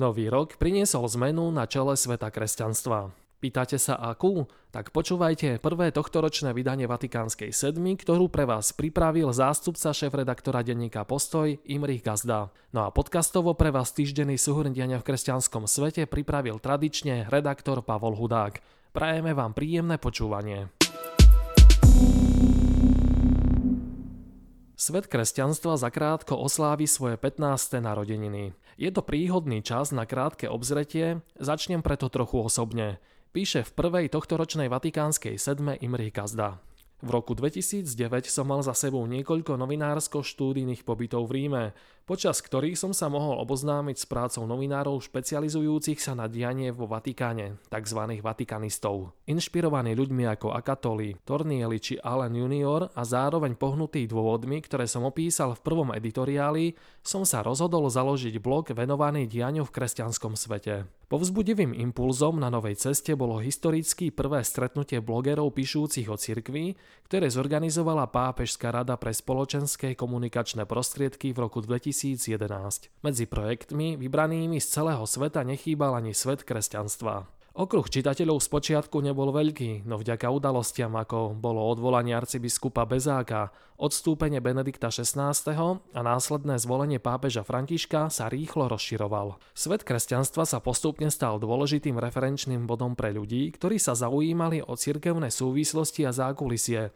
Nový 0.00 0.32
rok 0.32 0.56
priniesol 0.56 1.04
zmenu 1.12 1.52
na 1.52 1.68
čele 1.68 1.92
sveta 1.92 2.32
kresťanstva. 2.32 3.12
Pýtate 3.36 3.76
sa 3.76 4.00
akú? 4.00 4.48
Tak 4.72 4.96
počúvajte 4.96 5.60
prvé 5.60 5.92
tohtoročné 5.92 6.56
vydanie 6.56 6.88
Vatikánskej 6.88 7.52
sedmy, 7.52 8.00
ktorú 8.00 8.32
pre 8.32 8.48
vás 8.48 8.72
pripravil 8.72 9.28
zástupca 9.28 9.92
šéf-redaktora 9.92 10.64
denníka 10.64 11.04
Postoj 11.04 11.52
Imrich 11.68 12.00
Gazda. 12.00 12.48
No 12.72 12.88
a 12.88 12.96
podcastovo 12.96 13.52
pre 13.52 13.68
vás 13.68 13.92
týždenný 13.92 14.40
súhrn 14.40 14.72
v 14.72 15.04
kresťanskom 15.04 15.68
svete 15.68 16.08
pripravil 16.08 16.56
tradične 16.64 17.28
redaktor 17.28 17.84
Pavol 17.84 18.16
Hudák. 18.16 18.64
Prajeme 18.96 19.36
vám 19.36 19.52
príjemné 19.52 20.00
počúvanie. 20.00 20.79
Svet 24.90 25.06
kresťanstva 25.06 25.78
zakrátko 25.78 26.34
oslávi 26.34 26.90
svoje 26.90 27.14
15. 27.14 27.78
narodeniny. 27.78 28.58
Je 28.74 28.90
to 28.90 29.06
príhodný 29.06 29.62
čas 29.62 29.94
na 29.94 30.02
krátke 30.02 30.50
obzretie, 30.50 31.22
začnem 31.38 31.78
preto 31.78 32.10
trochu 32.10 32.42
osobne. 32.42 32.98
Píše 33.30 33.62
v 33.62 33.70
prvej 33.70 34.10
tohtoročnej 34.10 34.66
vatikánskej 34.66 35.38
sedme 35.38 35.78
Imrich 35.78 36.10
Gazda. 36.10 36.58
V 37.00 37.08
roku 37.16 37.32
2009 37.32 37.88
som 38.28 38.44
mal 38.44 38.60
za 38.60 38.76
sebou 38.76 39.00
niekoľko 39.08 39.56
novinársko-štúdijných 39.56 40.84
pobytov 40.84 41.32
v 41.32 41.32
Ríme, 41.32 41.64
počas 42.04 42.44
ktorých 42.44 42.76
som 42.76 42.92
sa 42.92 43.08
mohol 43.08 43.40
oboznámiť 43.40 43.96
s 43.96 44.04
prácou 44.04 44.44
novinárov 44.44 45.00
špecializujúcich 45.08 45.96
sa 45.96 46.12
na 46.12 46.28
dianie 46.28 46.68
vo 46.68 46.84
Vatikáne, 46.84 47.56
tzv. 47.72 48.00
vatikanistov. 48.20 49.16
Inšpirovaní 49.24 49.96
ľuďmi 49.96 50.28
ako 50.28 50.52
Akatoli, 50.52 51.16
Tornieli 51.24 51.80
či 51.80 51.96
Allen 51.96 52.36
Junior 52.36 52.92
a 52.92 53.00
zároveň 53.00 53.56
pohnutý 53.56 54.04
dôvodmi, 54.04 54.60
ktoré 54.60 54.84
som 54.84 55.08
opísal 55.08 55.56
v 55.56 55.64
prvom 55.64 55.96
editoriáli, 55.96 56.76
som 57.00 57.24
sa 57.24 57.40
rozhodol 57.40 57.88
založiť 57.88 58.36
blog 58.44 58.76
venovaný 58.76 59.24
dianiu 59.24 59.64
v 59.64 59.72
kresťanskom 59.72 60.36
svete. 60.36 60.99
Povzbudivým 61.10 61.74
impulzom 61.74 62.38
na 62.38 62.54
novej 62.54 62.78
ceste 62.78 63.18
bolo 63.18 63.42
historicky 63.42 64.14
prvé 64.14 64.46
stretnutie 64.46 65.02
blogerov 65.02 65.50
píšúcich 65.58 66.06
o 66.06 66.14
cirkvi, 66.14 66.78
ktoré 67.10 67.26
zorganizovala 67.26 68.06
Pápežská 68.06 68.70
rada 68.70 68.94
pre 68.94 69.10
spoločenské 69.10 69.98
komunikačné 69.98 70.70
prostriedky 70.70 71.34
v 71.34 71.50
roku 71.50 71.66
2011. 71.66 72.30
Medzi 73.02 73.26
projektmi 73.26 73.98
vybranými 73.98 74.62
z 74.62 74.66
celého 74.70 75.02
sveta 75.02 75.42
nechýbal 75.42 75.98
ani 75.98 76.14
svet 76.14 76.46
kresťanstva. 76.46 77.39
Okruh 77.50 77.82
čitateľov 77.82 78.38
z 78.38 78.46
počiatku 78.46 79.02
nebol 79.02 79.34
veľký, 79.34 79.82
no 79.82 79.98
vďaka 79.98 80.30
udalostiam 80.30 80.94
ako 80.94 81.34
bolo 81.34 81.66
odvolanie 81.66 82.14
arcibiskupa 82.14 82.86
Bezáka, 82.86 83.50
odstúpenie 83.74 84.38
Benedikta 84.38 84.86
XVI 84.86 85.34
a 85.74 86.00
následné 86.00 86.62
zvolenie 86.62 87.02
pápeža 87.02 87.42
Františka 87.42 88.06
sa 88.06 88.30
rýchlo 88.30 88.70
rozširoval. 88.70 89.42
Svet 89.50 89.82
kresťanstva 89.82 90.46
sa 90.46 90.62
postupne 90.62 91.10
stal 91.10 91.42
dôležitým 91.42 91.98
referenčným 91.98 92.70
bodom 92.70 92.94
pre 92.94 93.10
ľudí, 93.10 93.50
ktorí 93.50 93.82
sa 93.82 93.98
zaujímali 93.98 94.62
o 94.62 94.78
cirkevné 94.78 95.34
súvislosti 95.34 96.06
a 96.06 96.14
zákulisie. 96.14 96.94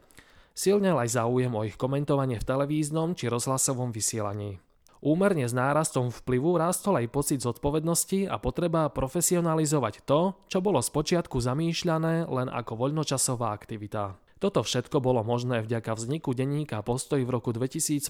Silnel 0.55 0.95
aj 0.95 1.19
záujem 1.19 1.51
o 1.51 1.67
ich 1.67 1.75
komentovanie 1.75 2.39
v 2.39 2.47
televíznom 2.47 3.11
či 3.11 3.27
rozhlasovom 3.27 3.91
vysielaní. 3.91 4.64
Úmerne 5.05 5.45
s 5.45 5.53
nárastom 5.53 6.09
vplyvu 6.09 6.57
rástol 6.57 6.97
aj 6.97 7.13
pocit 7.13 7.37
zodpovednosti 7.45 8.25
a 8.25 8.41
potreba 8.41 8.89
profesionalizovať 8.89 10.01
to, 10.01 10.33
čo 10.49 10.65
bolo 10.65 10.81
spočiatku 10.81 11.37
zamýšľané 11.45 12.25
len 12.25 12.49
ako 12.49 12.73
voľnočasová 12.73 13.53
aktivita. 13.53 14.17
Toto 14.41 14.65
všetko 14.65 15.05
bolo 15.05 15.21
možné 15.21 15.61
vďaka 15.61 15.93
vzniku 15.93 16.33
denníka 16.33 16.81
Postoj 16.81 17.21
v 17.21 17.29
roku 17.29 17.53
2015, 17.53 18.01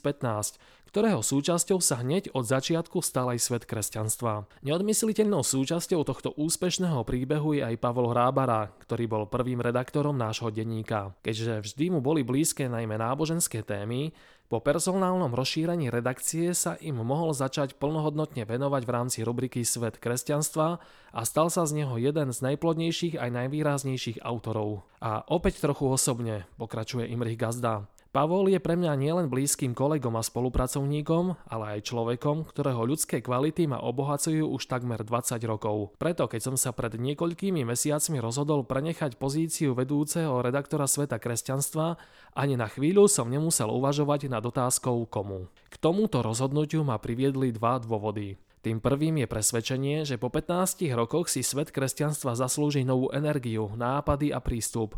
ktorého 0.88 1.20
súčasťou 1.20 1.84
sa 1.84 2.00
hneď 2.00 2.32
od 2.32 2.48
začiatku 2.48 3.04
stal 3.04 3.36
aj 3.36 3.44
svet 3.44 3.64
kresťanstva. 3.68 4.48
Neodmysliteľnou 4.64 5.44
súčasťou 5.44 6.00
tohto 6.08 6.32
úspešného 6.40 7.04
príbehu 7.04 7.60
je 7.60 7.62
aj 7.62 7.76
Pavol 7.76 8.16
Hrábara, 8.16 8.72
ktorý 8.88 9.04
bol 9.06 9.24
prvým 9.28 9.60
redaktorom 9.60 10.16
nášho 10.16 10.48
denníka. 10.48 11.12
Keďže 11.22 11.60
vždy 11.60 11.86
mu 11.92 12.00
boli 12.00 12.24
blízke 12.24 12.72
najmä 12.72 12.96
náboženské 12.96 13.62
témy, 13.68 14.16
po 14.46 14.62
personálnom 14.62 15.34
rozšírení 15.34 15.90
redakcie 15.90 16.54
sa 16.54 16.78
im 16.78 17.02
mohol 17.02 17.34
začať 17.34 17.82
plnohodnotne 17.82 18.46
venovať 18.46 18.82
v 18.86 18.94
rámci 18.94 19.20
rubriky 19.26 19.66
Svet 19.66 19.98
kresťanstva 19.98 20.78
a 21.10 21.22
stal 21.26 21.50
sa 21.50 21.66
z 21.66 21.82
neho 21.82 21.98
jeden 21.98 22.30
z 22.30 22.40
najplodnejších 22.54 23.18
aj 23.18 23.30
najvýraznejších 23.42 24.22
autorov. 24.22 24.86
A 25.02 25.26
opäť 25.34 25.66
trochu 25.66 25.90
osobne, 25.90 26.46
pokračuje 26.62 27.10
Imrich 27.10 27.42
Gazda. 27.42 27.90
Pavol 28.16 28.48
je 28.48 28.64
pre 28.64 28.80
mňa 28.80 28.96
nielen 28.96 29.28
blízkym 29.28 29.76
kolegom 29.76 30.16
a 30.16 30.24
spolupracovníkom, 30.24 31.36
ale 31.52 31.76
aj 31.76 31.92
človekom, 31.92 32.48
ktorého 32.48 32.88
ľudské 32.88 33.20
kvality 33.20 33.68
ma 33.68 33.84
obohacujú 33.84 34.56
už 34.56 34.72
takmer 34.72 35.04
20 35.04 35.36
rokov. 35.44 36.00
Preto, 36.00 36.24
keď 36.32 36.40
som 36.48 36.56
sa 36.56 36.72
pred 36.72 36.96
niekoľkými 36.96 37.68
mesiacmi 37.68 38.24
rozhodol 38.24 38.64
prenechať 38.64 39.20
pozíciu 39.20 39.76
vedúceho 39.76 40.40
redaktora 40.40 40.88
Sveta 40.88 41.20
kresťanstva, 41.20 42.00
ani 42.40 42.56
na 42.56 42.72
chvíľu 42.72 43.12
som 43.12 43.28
nemusel 43.28 43.68
uvažovať 43.68 44.32
nad 44.32 44.48
otázkou 44.48 45.04
komu. 45.12 45.52
K 45.68 45.76
tomuto 45.76 46.24
rozhodnutiu 46.24 46.88
ma 46.88 46.96
priviedli 46.96 47.52
dva 47.52 47.84
dôvody. 47.84 48.40
Tým 48.64 48.80
prvým 48.80 49.20
je 49.20 49.28
presvedčenie, 49.28 50.08
že 50.08 50.16
po 50.16 50.32
15 50.32 50.88
rokoch 50.96 51.28
si 51.28 51.44
svet 51.44 51.68
kresťanstva 51.68 52.32
zaslúži 52.40 52.88
novú 52.88 53.12
energiu, 53.12 53.76
nápady 53.76 54.32
a 54.32 54.40
prístup. 54.40 54.96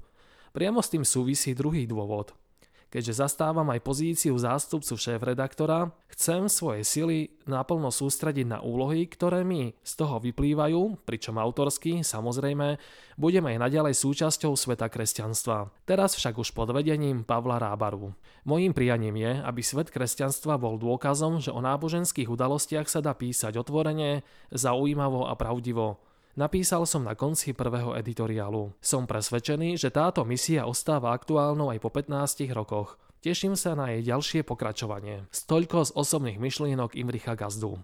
Priamo 0.53 0.85
s 0.85 0.93
tým 0.93 1.01
súvisí 1.01 1.57
druhý 1.57 1.89
dôvod– 1.89 2.37
Keďže 2.87 3.19
zastávam 3.19 3.67
aj 3.67 3.83
pozíciu 3.83 4.39
zástupcu 4.39 4.95
šéf-redaktora, 4.95 5.91
chcem 6.15 6.47
svoje 6.47 6.87
sily 6.87 7.35
naplno 7.43 7.91
sústrediť 7.91 8.47
na 8.47 8.59
úlohy, 8.63 9.11
ktoré 9.11 9.43
mi 9.43 9.75
z 9.83 9.91
toho 9.99 10.23
vyplývajú, 10.23 11.03
pričom 11.03 11.35
autorsky, 11.35 11.99
samozrejme, 11.99 12.79
budem 13.19 13.43
aj 13.43 13.57
naďalej 13.59 13.91
súčasťou 13.91 14.55
sveta 14.55 14.87
kresťanstva. 14.87 15.67
Teraz 15.83 16.15
však 16.15 16.39
už 16.39 16.55
pod 16.55 16.71
vedením 16.71 17.27
Pavla 17.27 17.59
Rábaru. 17.59 18.15
Mojím 18.47 18.71
prianím 18.71 19.19
je, 19.19 19.31
aby 19.43 19.59
svet 19.59 19.91
kresťanstva 19.91 20.55
bol 20.55 20.79
dôkazom, 20.79 21.43
že 21.43 21.51
o 21.51 21.59
náboženských 21.59 22.31
udalostiach 22.31 22.87
sa 22.87 23.03
dá 23.03 23.11
písať 23.11 23.59
otvorene, 23.59 24.23
zaujímavo 24.55 25.27
a 25.27 25.35
pravdivo, 25.35 25.99
Napísal 26.37 26.85
som 26.85 27.01
na 27.01 27.17
konci 27.17 27.57
prvého 27.57 27.97
editoriálu. 27.97 28.69
Som 28.77 29.09
presvedčený, 29.09 29.73
že 29.73 29.89
táto 29.89 30.21
misia 30.21 30.69
ostáva 30.69 31.09
aktuálnou 31.09 31.73
aj 31.73 31.81
po 31.81 31.89
15 31.89 32.45
rokoch. 32.53 33.01
Teším 33.25 33.57
sa 33.57 33.73
na 33.73 33.89
jej 33.89 34.05
ďalšie 34.05 34.45
pokračovanie. 34.45 35.25
Stoľko 35.33 35.89
z 35.89 35.91
osobných 35.97 36.37
myšlienok 36.37 36.93
Imricha 36.93 37.33
Gazdu. 37.33 37.81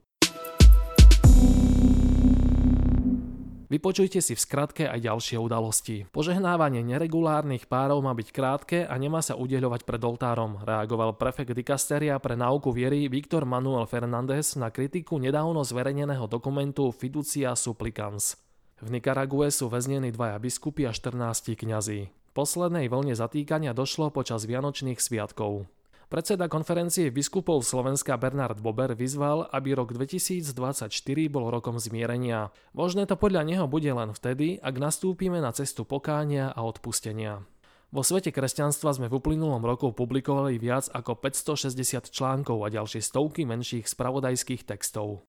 Vypočujte 3.74 4.22
si 4.22 4.38
v 4.38 4.44
skratke 4.46 4.86
aj 4.86 5.02
ďalšie 5.02 5.42
udalosti. 5.42 6.06
Požehnávanie 6.14 6.86
neregulárnych 6.86 7.66
párov 7.66 8.06
má 8.06 8.14
byť 8.14 8.30
krátke 8.30 8.78
a 8.86 8.94
nemá 9.02 9.26
sa 9.26 9.34
udeľovať 9.34 9.82
pred 9.82 9.98
oltárom, 9.98 10.62
reagoval 10.62 11.18
prefekt 11.18 11.58
dikasteria 11.58 12.22
pre 12.22 12.38
náuku 12.38 12.70
viery 12.70 13.10
Viktor 13.10 13.50
Manuel 13.50 13.90
Fernández 13.90 14.62
na 14.62 14.70
kritiku 14.70 15.18
nedávno 15.18 15.66
zverejneného 15.66 16.30
dokumentu 16.30 16.94
Fiducia 16.94 17.58
Supplicans. 17.58 18.38
V 18.78 18.94
Nikarague 18.94 19.50
sú 19.50 19.74
väznení 19.74 20.14
dvaja 20.14 20.38
biskupy 20.38 20.86
a 20.86 20.94
14 20.94 21.58
kňazí. 21.58 22.14
Poslednej 22.38 22.94
vlne 22.94 23.18
zatýkania 23.18 23.74
došlo 23.74 24.14
počas 24.14 24.46
Vianočných 24.46 25.02
sviatkov. 25.02 25.66
Predseda 26.14 26.46
konferencie 26.46 27.10
biskupov 27.10 27.66
Slovenska 27.66 28.14
Bernard 28.22 28.62
Bober 28.62 28.94
vyzval, 28.94 29.50
aby 29.50 29.74
rok 29.74 29.98
2024 29.98 30.94
bol 31.26 31.50
rokom 31.50 31.82
zmierenia. 31.82 32.54
Možné 32.78 33.10
to 33.10 33.18
podľa 33.18 33.42
neho 33.42 33.66
bude 33.66 33.90
len 33.90 34.14
vtedy, 34.14 34.62
ak 34.62 34.78
nastúpime 34.78 35.42
na 35.42 35.50
cestu 35.58 35.90
pokánia 35.90 36.54
a 36.54 36.62
odpustenia. 36.70 37.42
Vo 37.90 38.06
svete 38.06 38.30
kresťanstva 38.30 38.94
sme 38.94 39.10
v 39.10 39.18
uplynulom 39.18 39.66
roku 39.66 39.90
publikovali 39.90 40.62
viac 40.62 40.86
ako 40.94 41.18
560 41.18 42.14
článkov 42.14 42.62
a 42.62 42.70
ďalšie 42.70 43.02
stovky 43.02 43.50
menších 43.50 43.90
spravodajských 43.90 44.70
textov. 44.70 45.26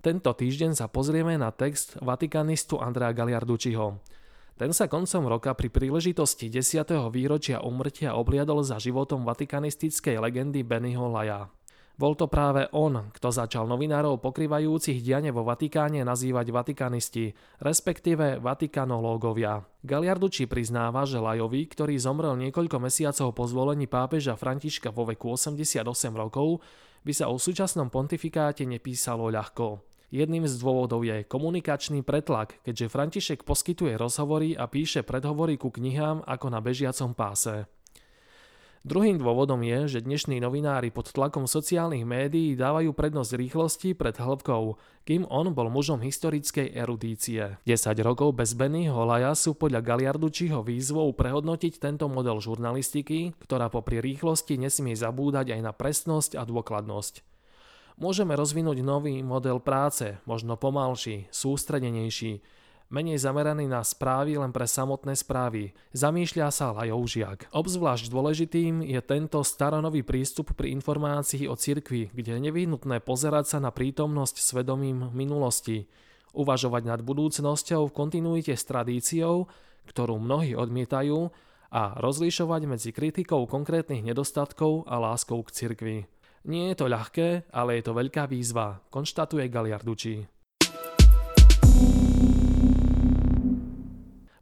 Tento 0.00 0.30
týždeň 0.32 0.72
sa 0.72 0.88
pozrieme 0.88 1.36
na 1.36 1.52
text 1.52 2.00
vatikanistu 2.00 2.80
Andrea 2.80 3.12
Galiardučiho. 3.12 4.00
Ten 4.54 4.70
sa 4.70 4.86
koncom 4.86 5.26
roka 5.26 5.50
pri 5.50 5.66
príležitosti 5.66 6.46
10. 6.46 6.86
výročia 7.10 7.58
umrtia 7.58 8.14
obliadol 8.14 8.62
za 8.62 8.78
životom 8.78 9.26
vatikanistickej 9.26 10.22
legendy 10.22 10.62
Bennyho 10.62 11.10
Laja. 11.10 11.50
Bol 11.98 12.14
to 12.14 12.30
práve 12.30 12.70
on, 12.70 13.10
kto 13.10 13.34
začal 13.34 13.66
novinárov 13.66 14.22
pokrývajúcich 14.22 15.02
diane 15.02 15.34
vo 15.34 15.42
Vatikáne 15.42 16.06
nazývať 16.06 16.54
vatikanisti, 16.54 17.34
respektíve 17.66 18.38
vatikanológovia. 18.38 19.66
Galiarducci 19.82 20.46
priznáva, 20.46 21.02
že 21.02 21.18
Lajovi, 21.18 21.66
ktorý 21.66 21.98
zomrel 21.98 22.38
niekoľko 22.38 22.78
mesiacov 22.78 23.34
po 23.34 23.50
zvolení 23.50 23.90
pápeža 23.90 24.38
Františka 24.38 24.94
vo 24.94 25.02
veku 25.02 25.34
88 25.34 25.82
rokov, 26.14 26.62
by 27.02 27.10
sa 27.10 27.26
o 27.26 27.42
súčasnom 27.42 27.90
pontifikáte 27.90 28.62
nepísalo 28.70 29.34
ľahko. 29.34 29.93
Jedným 30.14 30.46
z 30.46 30.54
dôvodov 30.62 31.02
je 31.02 31.26
komunikačný 31.26 32.06
pretlak, 32.06 32.62
keďže 32.62 32.86
František 32.86 33.42
poskytuje 33.42 33.98
rozhovory 33.98 34.54
a 34.54 34.70
píše 34.70 35.02
predhovory 35.02 35.58
ku 35.58 35.74
knihám 35.74 36.22
ako 36.22 36.54
na 36.54 36.62
bežiacom 36.62 37.18
páse. 37.18 37.66
Druhým 38.86 39.18
dôvodom 39.18 39.58
je, 39.66 39.98
že 39.98 40.06
dnešní 40.06 40.38
novinári 40.38 40.94
pod 40.94 41.10
tlakom 41.10 41.50
sociálnych 41.50 42.06
médií 42.06 42.54
dávajú 42.54 42.94
prednosť 42.94 43.32
rýchlosti 43.34 43.90
pred 43.98 44.14
hĺbkou, 44.14 44.78
kým 45.02 45.26
on 45.26 45.50
bol 45.50 45.66
mužom 45.66 45.98
historickej 45.98 46.70
erudície. 46.70 47.58
10 47.66 47.74
rokov 48.06 48.38
bez 48.38 48.54
Benny 48.54 48.86
Holaja 48.86 49.34
sú 49.34 49.58
podľa 49.58 49.82
Galiardučiho 49.82 50.62
výzvou 50.62 51.10
prehodnotiť 51.10 51.82
tento 51.82 52.06
model 52.06 52.38
žurnalistiky, 52.38 53.34
ktorá 53.42 53.66
popri 53.66 53.98
rýchlosti 53.98 54.62
nesmie 54.62 54.94
zabúdať 54.94 55.58
aj 55.58 55.60
na 55.64 55.72
presnosť 55.74 56.38
a 56.38 56.46
dôkladnosť. 56.46 57.33
Môžeme 57.94 58.34
rozvinúť 58.34 58.82
nový 58.82 59.22
model 59.22 59.62
práce, 59.62 60.18
možno 60.26 60.58
pomalší, 60.58 61.30
sústredenejší, 61.30 62.42
menej 62.90 63.22
zameraný 63.22 63.70
na 63.70 63.86
správy 63.86 64.34
len 64.34 64.50
pre 64.50 64.66
samotné 64.66 65.14
správy. 65.14 65.70
Zamýšľa 65.94 66.48
sa 66.50 66.74
Lajoužiak. 66.74 67.54
Obzvlášť 67.54 68.10
dôležitým 68.10 68.82
je 68.82 68.98
tento 68.98 69.38
staronový 69.46 70.02
prístup 70.02 70.58
pri 70.58 70.74
informácii 70.74 71.46
o 71.46 71.54
cirkvi, 71.54 72.10
kde 72.10 72.34
je 72.34 72.44
nevyhnutné 72.50 72.98
pozerať 72.98 73.54
sa 73.54 73.58
na 73.62 73.70
prítomnosť 73.70 74.42
svedomím 74.42 75.14
minulosti, 75.14 75.86
uvažovať 76.34 76.82
nad 76.82 77.00
budúcnosťou 77.02 77.88
v 77.88 77.94
kontinuite 77.94 78.58
s 78.58 78.66
tradíciou, 78.66 79.46
ktorú 79.86 80.18
mnohí 80.18 80.58
odmietajú, 80.58 81.30
a 81.74 81.98
rozlišovať 81.98 82.62
medzi 82.70 82.90
kritikou 82.94 83.50
konkrétnych 83.50 84.06
nedostatkov 84.06 84.86
a 84.86 85.02
láskou 85.02 85.42
k 85.42 85.50
cirkvi. 85.50 85.98
Nie 86.44 86.76
je 86.76 86.84
to 86.84 86.92
ľahké, 86.92 87.48
ale 87.56 87.80
je 87.80 87.88
to 87.88 87.96
veľká 87.96 88.28
výzva, 88.28 88.76
konštatuje 88.92 89.48
Galiarducci. 89.48 90.28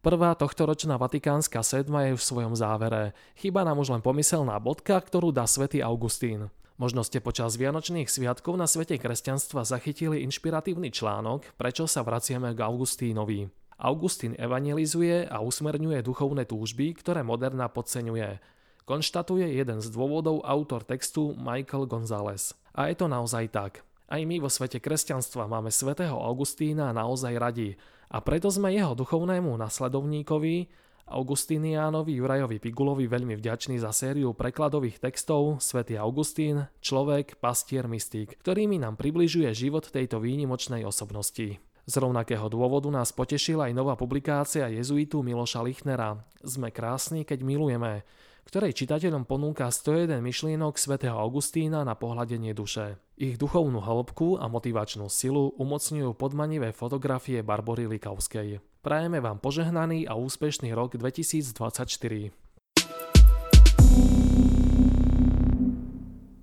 Prvá 0.02 0.34
tohtoročná 0.34 0.98
vatikánska 0.98 1.62
sedma 1.62 2.10
je 2.10 2.18
v 2.18 2.26
svojom 2.26 2.58
závere. 2.58 3.14
Chyba 3.38 3.62
nám 3.62 3.78
už 3.78 3.94
len 3.94 4.02
pomyselná 4.02 4.58
bodka, 4.58 4.98
ktorú 4.98 5.30
dá 5.30 5.46
svätý 5.46 5.78
Augustín. 5.78 6.50
Možno 6.74 7.06
ste 7.06 7.22
počas 7.22 7.54
Vianočných 7.54 8.10
sviatkov 8.10 8.58
na 8.58 8.66
svete 8.66 8.98
kresťanstva 8.98 9.62
zachytili 9.62 10.26
inšpiratívny 10.26 10.90
článok 10.90 11.54
Prečo 11.54 11.86
sa 11.86 12.02
vraciame 12.02 12.50
k 12.50 12.66
Augustínovi. 12.66 13.46
Augustín 13.78 14.34
evangelizuje 14.34 15.30
a 15.30 15.38
usmerňuje 15.38 16.02
duchovné 16.02 16.50
túžby, 16.50 16.98
ktoré 16.98 17.22
moderna 17.22 17.70
podceňuje. 17.70 18.42
Konštatuje 18.82 19.46
jeden 19.46 19.78
z 19.78 19.88
dôvodov 19.94 20.42
autor 20.42 20.82
textu 20.82 21.38
Michael 21.38 21.86
González. 21.86 22.50
A 22.74 22.90
je 22.90 22.98
to 22.98 23.06
naozaj 23.06 23.46
tak. 23.54 23.86
Aj 24.10 24.18
my 24.18 24.42
vo 24.42 24.50
svete 24.50 24.82
kresťanstva 24.82 25.46
máme 25.46 25.70
svätého 25.70 26.18
Augustína 26.18 26.90
naozaj 26.90 27.34
radi 27.38 27.78
a 28.10 28.18
preto 28.18 28.50
sme 28.50 28.74
jeho 28.74 28.98
duchovnému 28.98 29.54
nasledovníkovi, 29.54 30.66
Augustiniánovi 31.12 32.14
Jurajovi 32.18 32.58
Pigulovi 32.58 33.06
veľmi 33.06 33.38
vďační 33.38 33.78
za 33.78 33.94
sériu 33.94 34.34
prekladových 34.34 34.98
textov 34.98 35.62
Svetý 35.62 35.98
Augustín, 35.98 36.66
človek, 36.82 37.38
pastier, 37.38 37.86
mystik, 37.86 38.38
ktorými 38.42 38.82
nám 38.82 38.98
približuje 38.98 39.50
život 39.54 39.86
tejto 39.90 40.18
výnimočnej 40.18 40.82
osobnosti. 40.82 41.58
Z 41.82 41.94
rovnakého 41.98 42.46
dôvodu 42.46 42.86
nás 42.94 43.10
potešila 43.10 43.66
aj 43.70 43.74
nová 43.74 43.94
publikácia 43.98 44.70
jezuitu 44.70 45.20
Miloša 45.22 45.66
Lichnera 45.66 46.22
Sme 46.42 46.70
krásni, 46.70 47.26
keď 47.26 47.42
milujeme, 47.42 48.06
ktorej 48.48 48.74
čitateľom 48.74 49.24
ponúka 49.24 49.70
101 49.70 50.18
myšlienok 50.18 50.74
svätého 50.76 51.14
Augustína 51.14 51.86
na 51.86 51.94
pohľadenie 51.94 52.50
duše. 52.52 52.98
Ich 53.14 53.38
duchovnú 53.38 53.78
hĺbku 53.78 54.42
a 54.42 54.50
motivačnú 54.50 55.06
silu 55.06 55.54
umocňujú 55.56 56.10
podmanivé 56.18 56.74
fotografie 56.74 57.40
Barbory 57.46 57.86
Likavskej. 57.86 58.58
Prajeme 58.82 59.22
vám 59.22 59.38
požehnaný 59.38 60.10
a 60.10 60.18
úspešný 60.18 60.74
rok 60.74 60.98
2024. 60.98 62.41